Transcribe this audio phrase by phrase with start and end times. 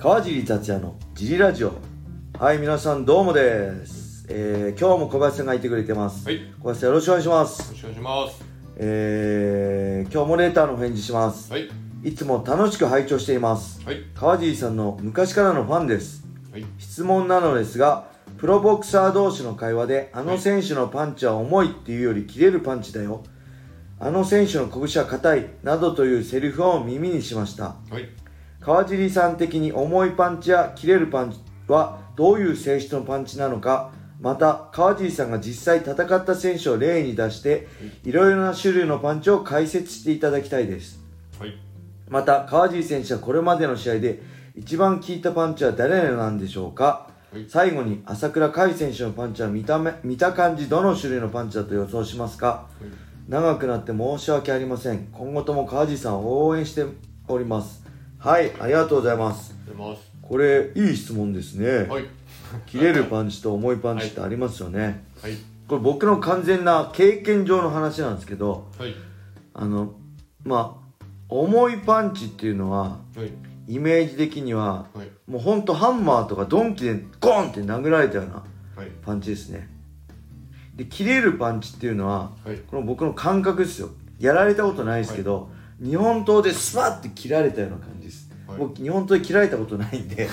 [0.00, 1.74] 川尻達也のジリラジオ。
[2.38, 6.36] はい皆さんどうもです、えー、今日も小林さんがいてくれてます、はい。
[6.36, 7.70] よ小林さんよろしくお願いします。
[7.70, 8.44] ろしくお願いします。
[8.76, 11.52] えー、今日もレーターのお返事します。
[11.52, 11.68] はい。
[12.02, 13.84] いつも楽しく拝聴しています。
[13.84, 14.02] はい。
[14.14, 16.24] 川尻さんの昔からのファンです。
[16.50, 16.64] はい。
[16.78, 18.06] 質問なのですが
[18.38, 23.22] プロボクサー同士の会話であの選手のパンチは重いっていうより切れるパンチだよ。
[23.98, 27.76] あの選手の拳は硬いなどというセリフを耳にしました。
[27.90, 28.08] はい
[28.60, 37.68] 川尻さん的に重いパンチや切れるパンチはどういう性質のパンチなのかまた川尻さんが実際戦った選手を例に出して
[38.04, 41.00] いろいろな種類のパンチを解説していただきたいです。
[41.38, 41.54] はい。
[42.06, 44.20] また川尻選手はこれまでの試合で
[44.54, 47.08] 一番効いたパンチは誰なんでしょうか。
[47.32, 47.46] はい。
[47.48, 52.66] 最後に朝倉海選手のパンチは見た目見た感じどの種類のパンチだと予想しますか。
[53.26, 55.06] 長くなって申し訳ありません。
[55.12, 56.84] 今後とも川尻さんを応援して
[57.26, 57.89] おります
[58.22, 59.54] はいありがとうございます。
[60.20, 62.04] これいい質問ですね、はい。
[62.66, 65.36] 切れるパンチと重いパンチってありますよね、はい。
[65.66, 68.94] これ僕の完全な経験上の話なんですけどはい。
[69.54, 69.94] あの
[70.44, 73.32] まあ重いパンチっていうのははい。
[73.72, 75.08] イメージ的にははい。
[75.26, 78.44] もうほんとハンマーとかドンキでゴンって殴られたような
[78.76, 78.90] はい。
[79.00, 79.66] パンチですね。
[80.76, 82.58] で切れるパンチっていうのははい。
[82.58, 83.88] この僕の感覚ですよ。
[84.18, 85.50] やられたことないですけど、
[85.80, 88.58] 日本刀でスパッて切られたような感じです、はい。
[88.58, 90.26] 僕日本刀で切られたことないんで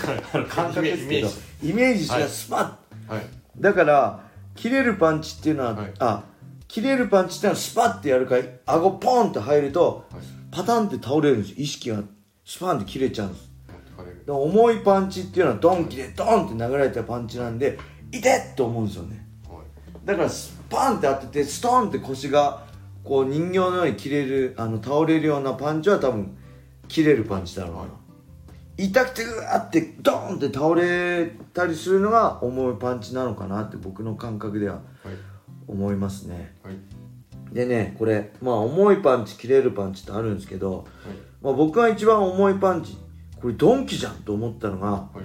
[0.50, 1.30] 感覚ですけど
[1.64, 3.26] イメージしたらスパッ、はい。
[3.58, 4.24] だから
[4.56, 5.94] 切れるパンチっていうのは、はい。
[6.00, 6.24] あ
[6.68, 10.22] 切れるパンチっていうのはスパッてやるから顎ポンって入るとはい。
[10.52, 11.54] パタンって倒れるんです。
[11.58, 12.02] 意識が
[12.44, 13.48] スパンって切れちゃうんです。
[14.28, 17.80] 重いパンチっていうのはドンキでドンって殴られたパンチなんで
[18.12, 19.26] 痛っと思うんですよね。
[19.48, 20.06] はい。
[20.06, 22.67] だからスパンって当ててストンって腰が
[23.08, 26.38] こう人形のように切れるあの倒れるようなパンチは多分
[26.88, 27.88] 切れるパンチだろうな、は
[28.78, 28.86] い。
[28.86, 34.84] 痛くてうわってドーンって倒れたりするのが重いパンチなのかなって僕の感覚でははい。
[35.68, 36.56] 思いますね。
[36.64, 36.76] はい。
[37.54, 40.86] でねこれまあ重いパンチ切れるパンチってあるんですけど、はい。
[41.42, 42.98] まあ、僕が一番重いパンチ
[43.42, 45.20] これドンキじゃんと思ったのが、はい。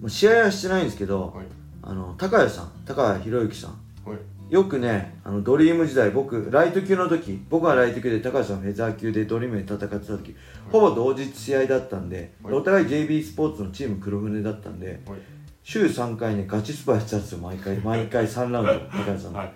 [0.00, 1.46] まあ、試合はしてないんですけど、はい。
[1.82, 3.70] あの高谷さん高谷博之さん。
[4.04, 4.18] はい
[4.50, 10.36] よくねあのドリーム時代僕ライト級の時僕がライト級で高橋さんフェザー級でドリームで戦ってた時、
[10.70, 12.54] ほぼ同日試合だったんで、はい。
[12.54, 15.18] お互い JB スポーツのチーム黒船だったんではい。
[15.62, 19.52] 週3回ねガチスパやってたんですよ毎回 毎回3ラウンド高橋さんの、はい。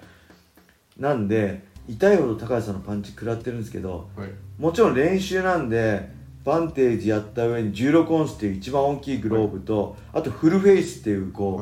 [0.98, 4.30] なんで痛いほど高橋さんのパンチ食らってるんですけどはい。
[4.58, 11.56] もちろん練習なんでバンテージやった上に16オンスっていう一番大きいグローブと、あとフルフェイスっていうこ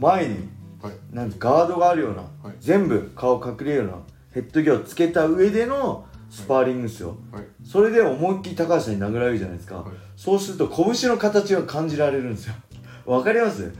[0.00, 0.24] う、はい。
[0.24, 0.61] 前にはい
[1.12, 2.56] なんかガードがあるような、はい。
[2.60, 3.92] 全部顔隠れるような
[4.32, 7.44] ヘッドギアをつけた上でのスパーリングですよ、はい。
[7.64, 9.92] それで思いっきり高橋さんに殴られるじゃないですか、はい。
[10.16, 12.54] そうすると拳の形が感じられるんですよ。
[13.04, 13.72] わかります？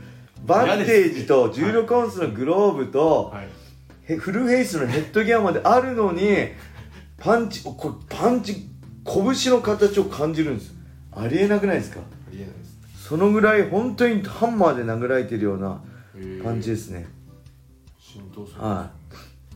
[0.45, 3.33] バンテージと16オンスのグローブと、
[4.05, 6.49] フルフェイスのヘッドギアまであるのに
[7.17, 7.75] パンチこ
[8.09, 8.67] れパンチ
[9.05, 10.73] 拳の形を感じるんです。
[11.13, 12.01] ありえなくないですか？
[12.01, 13.07] ありえないです。
[13.07, 15.81] そのぐらい本当にハンマーで殴られてるような
[16.43, 17.07] 感じですね、
[17.97, 18.61] 浸透する。
[18.61, 18.91] は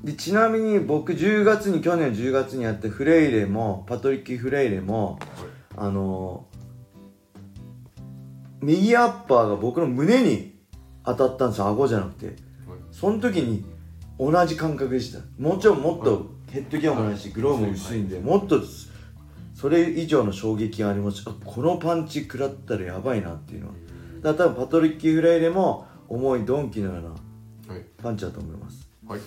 [0.04, 0.08] い。
[0.08, 5.18] でちなみに僕10月に去年10月にやったフレイレもパトリッキー・フレイレも
[5.76, 6.46] あの
[8.62, 10.56] 右アッパーが僕の胸に
[11.06, 11.68] 当たったんですよ。
[11.68, 12.26] 顎じゃなくて。
[12.28, 12.36] はい。
[12.92, 13.64] その時に
[14.20, 15.20] 同じ感覚でした。
[15.38, 17.34] もちろんもっとヘッドギアもないしはい。
[17.34, 18.62] グローブも薄いんでもっと
[19.54, 21.24] それ以上の衝撃があります。
[21.26, 23.74] あこのパンチ食らったらやばいなっていうのは。
[24.22, 27.04] だから多分パトリッキー・フレイレも重いドンキのよう
[27.68, 27.84] なはい。
[28.02, 28.88] パンチだと思います。
[29.08, 29.20] はい。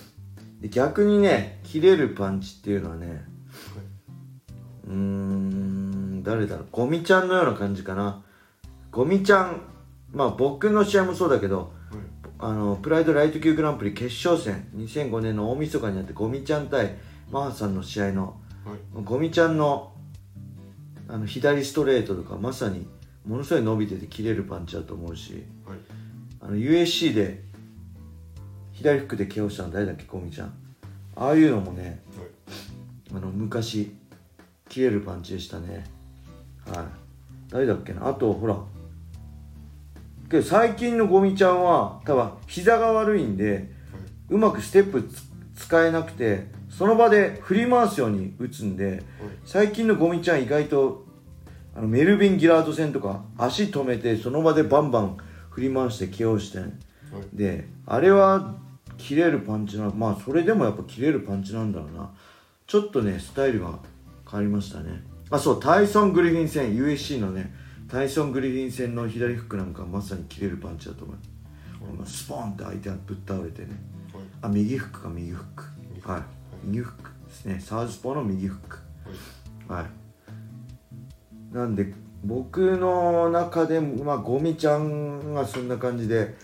[0.61, 3.23] で逆にね切れるパンチっていうのはね
[4.87, 6.67] うーん誰だろう。
[6.71, 8.23] ゴミちゃんのような感じかな。
[8.91, 9.61] ゴミちゃん
[10.11, 11.99] まあ僕の試合もそうだけどはい。
[12.39, 16.95] あのプライドライト級グランプリ決勝戦2005年の大晦日にあってゴミちゃん対
[17.31, 19.03] マハさんの試合のはい。
[19.03, 19.93] ゴミちゃんの
[21.07, 22.87] あの左ストレートとかまさに
[23.27, 25.77] ものすごい伸びてて切れるパンチだと思うしはい
[26.41, 27.43] あの USC で
[28.73, 30.53] 左フックで KO したの誰だっけゴミちゃん。
[31.15, 32.01] ああいうのもね
[33.11, 33.95] あの昔
[34.67, 35.85] 切れるパンチでしたね。
[36.65, 36.85] はい。
[37.49, 38.07] 誰だっけな。
[38.07, 38.57] あとほら。
[40.29, 43.69] けど最近のゴミちゃんは多分膝が悪いんで
[44.29, 45.31] うまくステップつ
[45.65, 49.03] 使えなくてその場で振り回すように打つんで
[49.45, 51.05] 最近のゴミちゃん意外と
[51.75, 55.17] あのメルビン・ギラード戦とか足止めてその場でバンバン
[55.51, 56.69] 振り回して KO してはい。
[57.33, 58.55] であれは
[58.97, 62.11] 切れるパンチなまあそれでもやっぱ切れるパンチなんだろうな。
[62.67, 63.79] ちょっとねスタイルが
[64.29, 65.03] 変わりましたね。
[65.29, 67.53] あそうタイソン・グリフィン戦 USC のね
[67.87, 71.17] タイソン・グリフィン戦の左フックなんかまさに切れるパンチだと思う、
[71.99, 73.69] うん、スポンって相手がぶっ倒れてね、
[74.41, 75.63] あ右フックか右フック。
[76.09, 76.21] はい。
[76.63, 77.59] 右フックですね。
[77.59, 78.77] サウスポーの右フック。
[79.67, 79.85] はい。
[81.53, 86.35] なんで僕の中でまあゴミちゃんがそんな感じで、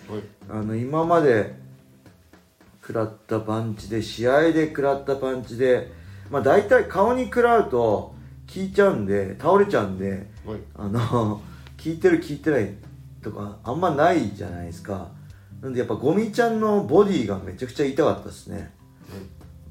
[0.50, 1.54] あの今まで
[2.82, 5.92] 食らったパンチで試合で食らったパンチで
[6.32, 8.16] まあ大体顔に食らうと
[8.54, 10.26] 効いちゃうんで倒れちゃうんで、
[10.76, 11.42] あの
[11.84, 12.74] 効いてる効いてない
[13.22, 15.10] とかあんまないじゃないですか。
[15.62, 18.72] なんでやっぱゴミちゃんのボディがめちゃくちゃ痛かったですね、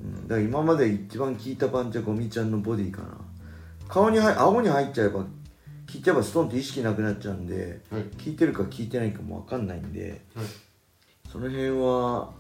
[0.01, 3.09] うん、だから今まで一番効いたパンチはゴミちゃんのボディかな。
[3.89, 5.25] 顔に顎に入っちゃえば
[5.97, 10.47] 効いちゃえばストンって意識なくなっちゃうんで、はい、効いてるか効いてないかも分かんないんで、はい、
[11.31, 12.31] その辺は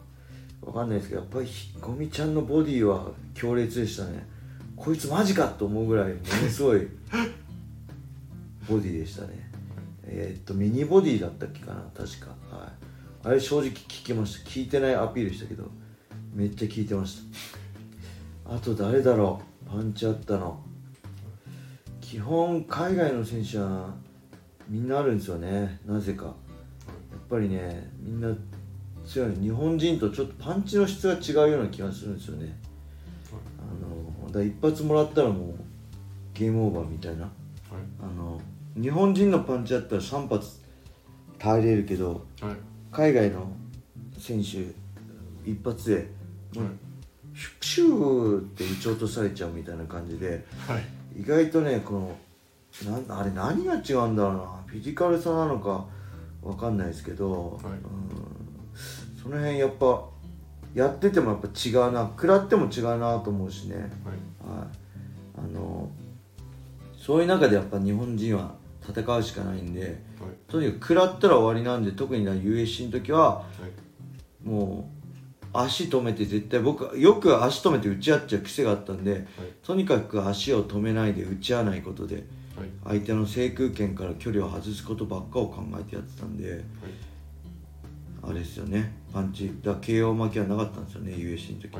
[0.60, 1.48] 分かんないですけどやっぱり
[1.80, 4.26] ゴミちゃんのボディは強烈でしたね。
[4.76, 6.80] こいつマジかと思うぐらいものすごい
[8.68, 9.50] ボディでしたね。
[10.04, 12.26] えー、っとミニボディだったっけかな確か。
[12.54, 13.28] はい。
[13.28, 14.50] あれ正直聞きました。
[14.50, 15.70] 聞いてないアピールしたけど
[16.34, 17.22] めっちゃ聞いてまし
[18.44, 18.54] た。
[18.54, 19.70] あと誰だろう？
[19.70, 20.62] パンチあったの
[22.08, 23.92] 基本海外の選手は
[24.68, 25.80] みんなあるんですよね。
[25.84, 26.26] なぜか。
[26.26, 26.34] やっ
[27.28, 28.32] ぱりねみんな
[29.04, 32.56] 強い日本人とちょっとパンチの質が違うような気がするんですよね。
[33.58, 35.54] あのだ一発もらったらもう
[36.32, 37.32] ゲームオーバーみたいな、はい、
[38.00, 38.40] あの
[38.80, 40.60] 日本人のパンチだったら3発
[41.40, 42.56] 耐えれるけど、はい、
[42.92, 43.50] 海外の
[44.16, 44.58] 選手
[45.44, 46.06] 一発で、はい、
[47.60, 50.84] シューって撃ち落とされちゃうみたいな感じで、はい、
[51.18, 51.94] 意外とねこ
[52.84, 54.62] のなあれ何が違うんだろうな。
[54.66, 55.86] フィジカルさなのか
[56.42, 57.80] 分かんないですけど、はい、うん。
[59.22, 60.04] その辺やっぱ
[60.74, 64.68] やっててもやっぱ違うな食らっても違うなと思うしね、はい、はい、
[65.38, 65.88] あの
[66.96, 68.54] そういう中でやっぱ日本人は
[68.86, 69.92] 戦うしかないんで、はい、
[70.46, 73.44] とにかく食らったら終わりなんで特に USC の時は、は
[74.44, 74.95] い、もう
[75.52, 79.22] 足止めて絶対僕よく足止めて打ち合っちゃう癖があったんで、はい、
[79.62, 82.24] とにかく足を止めないで打ち合わないことで、
[82.84, 86.64] 相手の制空権から距離を外すことばっかを考えてやってたんで、
[88.22, 88.92] あれですよね。
[89.12, 89.50] パンチ。
[89.62, 91.78] だ KO 負けはなかったんですよね USC の時、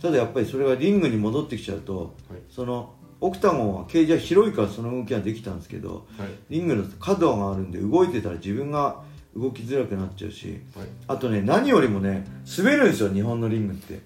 [0.00, 2.16] ただやっぱりそれがリングに戻ってきちゃうと、
[2.50, 9.04] そのオクタゴンはケージは広いからその動きはできたんですけど、はい、リングの角があるんで動いてたら自分が
[9.36, 12.24] 動きづらくなっちゃうし、はい、あとね何よりもね
[12.56, 14.00] 滑るんですよ日本のリングって。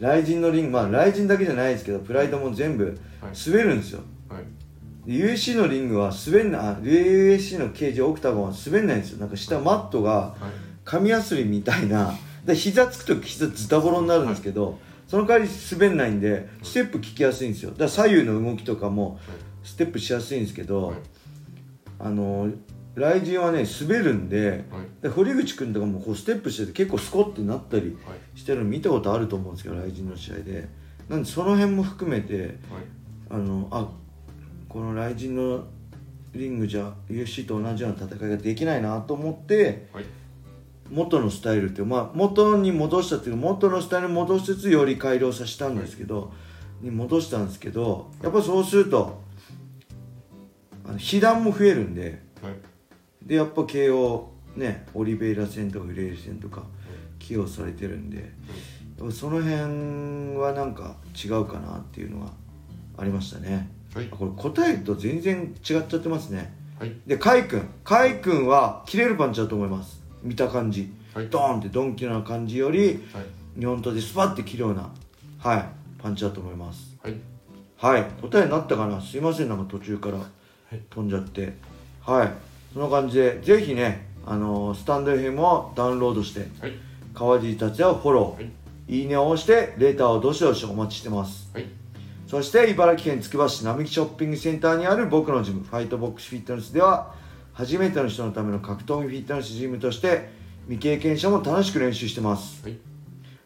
[0.00, 2.98] 雷神のリングまあ雷神だけじゃないですけどプライドも全部
[3.46, 4.42] 滑るんですよ、はい、
[5.06, 9.18] USC のリングは滑んな USC のケージオクタゴンは滑んないんですよ。
[9.18, 10.34] なんか下マットが
[10.84, 12.14] 紙やすりみたいな
[12.44, 17.70] で膝つくと膝ズタボロになるんですけど、その代わり滑んないんでステップ効きやすいんですよ。
[17.70, 19.20] だから左右の動きとかも
[19.62, 20.94] ステップしやすいんですけど、
[21.98, 22.50] あの
[22.94, 24.64] 雷神はね滑るんで,、
[25.00, 27.96] で堀口君とかもこうステップしてて結構スコッてなったり
[28.34, 30.68] してるの見たことあると思うんですけど雷神の試合で。
[31.08, 32.56] なんでその辺も含めて、
[33.28, 33.88] あのあ
[34.68, 35.64] この雷神の
[36.32, 40.04] リングじゃ UFC と同じような戦いができないなと思って、はい。
[40.90, 46.28] 元のスタイルっていうまあ元に戻したっていう元のスタイルに戻しつつより改良させたんですけど、は
[46.82, 49.22] い、に戻したんですけどやっぱそうすると
[50.86, 52.52] あの被弾も増えるんで、はい、
[53.26, 56.62] でやっぱ慶応ねオリベイラ戦とかフレイル戦とか
[57.18, 58.30] 起用されてるんで、
[58.98, 62.32] はい、その辺はなんか違うかなっていうのは
[62.98, 67.60] ありましたね、はい、これ答えと全然違っちゃってますね、はい、で甲斐君。
[67.84, 70.02] 甲斐君は切れるパンチだと思います。
[70.22, 72.80] 見た感じ、はい、ドーンってドンキな感じより、
[73.12, 74.90] はい、日本刀でスパッて切るような、
[75.38, 75.64] はい、
[75.98, 76.96] パンチだと思います。
[77.02, 77.16] はい、
[77.76, 79.00] はい、答えになったかな？
[79.00, 79.48] すいません。
[79.48, 80.18] なんか途中から
[80.90, 81.54] 飛んじゃって。
[82.00, 82.32] はい、
[82.72, 86.72] そんな感じでぜひねあのー、スタンド FM をダウンロードして、はい、
[87.12, 88.48] 川尻達也をフォロー、は
[88.88, 91.66] い、いいねを押してレーターをどしどしお待ちしてます、はい、
[92.26, 97.14] そして茨城県つくば市並木ショッピングセンターにある僕のジムファイトボックスフィットネスでは
[97.52, 100.30] 初めての人のための格闘技フィットネスジムとして
[100.68, 102.78] 未経験者も楽しく練習してます、はい、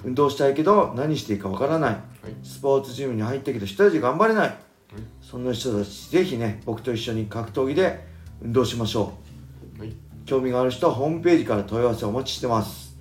[0.05, 2.01] 運動したいけど何していいかわからない、はい、
[2.43, 4.57] スポーツジムに入ったけど一人で頑張れない、はい、
[5.23, 9.15] そんな人たちぜひね僕と一緒に格闘技で運動しましょ
[9.79, 9.93] う、はい、
[10.25, 12.97] 興味がある人はホームページから問い合わせお待ちしてます。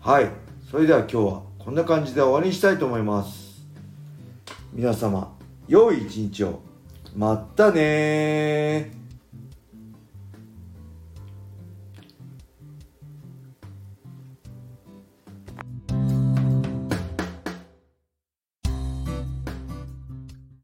[0.00, 0.30] はい。
[0.70, 3.62] それでは今日はこんな感じで終わりにしたいと思います。
[4.72, 5.36] 皆様
[5.68, 6.60] 良い一日を。
[7.14, 9.01] またね